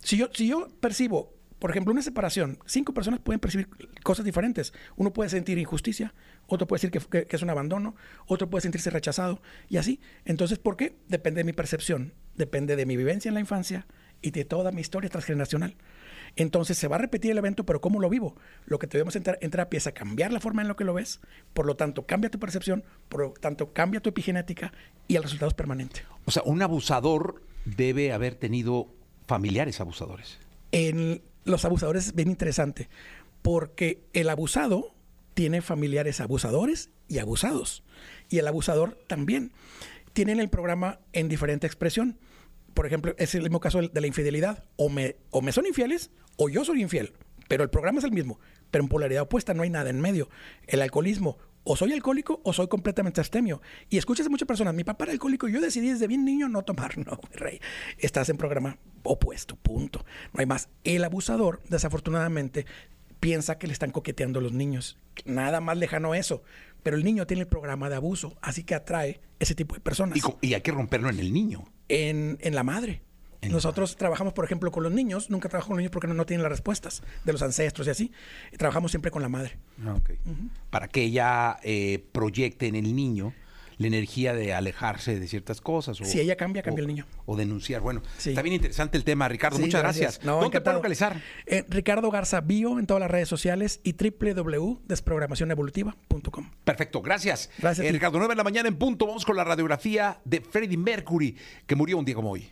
Si, 0.00 0.16
yo, 0.16 0.28
si 0.32 0.46
yo 0.48 0.68
percibo, 0.80 1.34
por 1.58 1.70
ejemplo, 1.70 1.92
una 1.92 2.02
separación, 2.02 2.58
cinco 2.66 2.92
personas 2.94 3.18
pueden 3.20 3.40
percibir 3.40 3.68
cosas 4.02 4.24
diferentes. 4.24 4.72
Uno 4.96 5.12
puede 5.12 5.30
sentir 5.30 5.58
injusticia, 5.58 6.14
otro 6.46 6.66
puede 6.66 6.78
decir 6.80 6.90
que, 6.90 7.00
que- 7.08 7.26
que 7.26 7.36
es 7.36 7.42
un 7.42 7.50
abandono, 7.50 7.96
otro 8.26 8.48
puede 8.50 8.62
sentirse 8.62 8.90
rechazado 8.90 9.40
y 9.68 9.78
así. 9.78 10.00
Entonces, 10.24 10.58
¿por 10.58 10.76
qué? 10.76 10.96
Depende 11.08 11.38
de 11.40 11.44
mi 11.44 11.52
percepción, 11.52 12.12
depende 12.36 12.76
de 12.76 12.86
mi 12.86 12.96
vivencia 12.96 13.28
en 13.28 13.34
la 13.34 13.40
infancia 13.40 13.86
y 14.22 14.30
de 14.30 14.44
toda 14.44 14.70
mi 14.70 14.80
historia 14.82 15.10
transgeneracional. 15.10 15.76
Entonces 16.36 16.76
se 16.76 16.86
va 16.86 16.96
a 16.96 16.98
repetir 16.98 17.30
el 17.30 17.38
evento, 17.38 17.64
pero 17.64 17.80
¿cómo 17.80 17.98
lo 17.98 18.10
vivo? 18.10 18.36
Lo 18.66 18.78
que 18.78 18.86
debemos 18.86 19.16
en, 19.16 19.22
ter- 19.22 19.38
en 19.40 19.50
terapia 19.50 19.78
es 19.78 19.86
a 19.86 19.92
cambiar 19.92 20.32
la 20.32 20.40
forma 20.40 20.60
en 20.62 20.68
la 20.68 20.74
que 20.76 20.84
lo 20.84 20.92
ves, 20.94 21.20
por 21.54 21.64
lo 21.66 21.76
tanto 21.76 22.06
cambia 22.06 22.30
tu 22.30 22.38
percepción, 22.38 22.84
por 23.08 23.20
lo 23.20 23.32
tanto 23.32 23.72
cambia 23.72 24.00
tu 24.00 24.10
epigenética 24.10 24.72
y 25.08 25.16
el 25.16 25.22
resultado 25.22 25.48
es 25.48 25.54
permanente. 25.54 26.02
O 26.26 26.30
sea, 26.30 26.42
un 26.44 26.60
abusador 26.62 27.42
debe 27.64 28.12
haber 28.12 28.34
tenido 28.34 28.88
familiares 29.26 29.80
abusadores. 29.80 30.38
En 30.72 31.22
los 31.44 31.64
abusadores 31.64 32.08
es 32.08 32.14
bien 32.14 32.28
interesante, 32.28 32.88
porque 33.42 34.02
el 34.12 34.28
abusado 34.28 34.94
tiene 35.34 35.62
familiares 35.62 36.20
abusadores 36.20 36.90
y 37.08 37.18
abusados. 37.18 37.82
Y 38.28 38.38
el 38.38 38.48
abusador 38.48 38.98
también. 39.06 39.52
Tienen 40.12 40.40
el 40.40 40.48
programa 40.48 40.98
en 41.12 41.28
diferente 41.28 41.66
expresión. 41.66 42.18
Por 42.76 42.84
ejemplo, 42.86 43.14
es 43.16 43.34
el 43.34 43.40
mismo 43.40 43.58
caso 43.58 43.80
de 43.80 44.00
la 44.02 44.06
infidelidad. 44.06 44.62
O 44.76 44.90
me, 44.90 45.16
o 45.30 45.40
me 45.40 45.50
son 45.50 45.66
infieles 45.66 46.10
o 46.36 46.50
yo 46.50 46.62
soy 46.62 46.82
infiel. 46.82 47.14
Pero 47.48 47.64
el 47.64 47.70
programa 47.70 48.00
es 48.00 48.04
el 48.04 48.12
mismo. 48.12 48.38
Pero 48.70 48.84
en 48.84 48.88
polaridad 48.88 49.22
opuesta 49.22 49.54
no 49.54 49.62
hay 49.62 49.70
nada 49.70 49.88
en 49.88 49.98
medio. 49.98 50.28
El 50.66 50.82
alcoholismo. 50.82 51.38
O 51.64 51.74
soy 51.74 51.94
alcohólico 51.94 52.42
o 52.44 52.52
soy 52.52 52.68
completamente 52.68 53.18
abstemio. 53.18 53.62
Y 53.88 53.96
escuchas 53.96 54.26
a 54.26 54.28
muchas 54.28 54.46
personas, 54.46 54.74
mi 54.74 54.84
papá 54.84 55.04
era 55.04 55.14
alcohólico 55.14 55.48
yo 55.48 55.62
decidí 55.62 55.88
desde 55.88 56.06
bien 56.06 56.26
niño 56.26 56.50
no 56.50 56.64
tomar. 56.64 56.98
No, 57.06 57.18
rey. 57.32 57.60
Estás 57.96 58.28
en 58.28 58.36
programa 58.36 58.76
opuesto, 59.04 59.56
punto. 59.56 60.04
No 60.34 60.40
hay 60.40 60.46
más. 60.46 60.68
El 60.84 61.02
abusador, 61.02 61.62
desafortunadamente, 61.70 62.66
piensa 63.20 63.58
que 63.58 63.66
le 63.66 63.72
están 63.72 63.90
coqueteando 63.90 64.38
a 64.38 64.42
los 64.42 64.52
niños. 64.52 64.98
Nada 65.24 65.62
más 65.62 65.78
lejano 65.78 66.14
eso. 66.14 66.42
Pero 66.82 66.96
el 66.96 67.04
niño 67.04 67.26
tiene 67.26 67.42
el 67.42 67.48
programa 67.48 67.88
de 67.88 67.96
abuso, 67.96 68.36
así 68.40 68.62
que 68.64 68.74
atrae 68.74 69.20
ese 69.38 69.54
tipo 69.54 69.74
de 69.74 69.80
personas 69.80 70.18
Y, 70.40 70.48
y 70.48 70.54
hay 70.54 70.60
que 70.60 70.70
romperlo 70.72 71.08
en 71.10 71.18
el 71.18 71.32
niño. 71.32 71.64
en, 71.88 72.38
en 72.40 72.54
la 72.54 72.62
madre. 72.62 73.02
En 73.42 73.50
la 73.50 73.56
Nosotros 73.56 73.96
trabajamos, 73.96 74.32
por 74.32 74.44
ejemplo, 74.44 74.70
con 74.70 74.82
los 74.82 74.92
niños. 74.92 75.28
Nunca 75.30 75.48
trabajo 75.48 75.68
con 75.68 75.76
los 75.76 75.80
niños 75.82 75.92
porque 75.92 76.08
no, 76.08 76.14
no 76.14 76.24
tienen 76.26 76.42
las 76.42 76.50
respuestas 76.50 77.02
de 77.24 77.32
los 77.32 77.42
ancestros 77.42 77.86
y 77.86 77.90
así. 77.90 78.12
Trabajamos 78.56 78.90
siempre 78.92 79.10
con 79.10 79.20
la 79.22 79.28
madre. 79.28 79.58
Para 80.70 80.88
que 80.88 81.02
ella 81.02 81.58
eh, 81.62 82.04
proyecte 82.12 82.66
en 82.66 82.76
el 82.76 82.96
niño 82.96 83.34
la 83.78 83.86
energía 83.88 84.32
de 84.34 84.54
alejarse 84.54 85.18
de 85.20 85.28
ciertas 85.28 85.60
cosas. 85.60 86.00
O, 86.00 86.04
Si 86.04 86.18
ella 86.20 86.36
cambia, 86.36 86.62
cambia 86.62 86.82
o- 86.82 86.84
el 86.84 86.88
niño. 86.88 87.06
O 87.26 87.36
denunciar. 87.36 87.80
Bueno, 87.82 88.02
Sí. 88.18 88.30
está 88.30 88.40
bien 88.42 88.54
interesante 88.54 88.96
el 88.96 89.04
tema, 89.04 89.28
Ricardo. 89.28 89.56
Sí, 89.58 89.64
Muchas 89.64 89.82
gracias. 89.82 90.20
No, 90.24 90.32
¿Dónde 90.36 90.46
te 90.50 90.56
encantado. 90.56 90.76
localizar? 90.78 91.20
Eh, 91.46 91.64
Ricardo 91.68 92.10
Garza 92.10 92.40
Bio 92.40 92.78
en 92.78 92.86
todas 92.86 93.00
las 93.02 93.10
redes 93.10 93.28
sociales 93.28 93.80
y 93.84 93.92
www.desprogramacionevolutiva.com. 93.92 96.50
Perfecto, 96.64 97.02
gracias. 97.02 97.50
Gracias 97.58 97.86
Eh. 97.86 97.92
Ricardo, 97.92 98.18
9 98.18 98.32
de 98.32 98.36
la 98.38 98.44
mañana 98.44 98.68
en 98.68 98.76
punto. 98.76 99.06
Vamos 99.06 99.24
con 99.24 99.36
la 99.36 99.44
radiografía 99.44 100.20
de 100.24 100.40
Freddie 100.40 100.76
Mercury, 100.78 101.36
que 101.66 101.74
murió 101.76 101.98
un 101.98 102.04
día 102.04 102.14
como 102.14 102.30
hoy. 102.30 102.48